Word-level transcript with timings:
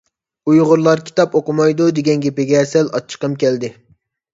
«ئۇيغۇرلار 0.51 1.03
كىتاب 1.11 1.37
ئوقۇمايدۇ» 1.41 1.93
دېگەن 2.01 2.27
گېپىگە 2.27 2.67
سەل 2.75 2.95
ئاچچىقىم 2.97 3.41
كەلدى. 3.45 3.77